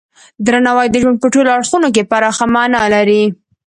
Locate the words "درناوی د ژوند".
0.45-1.17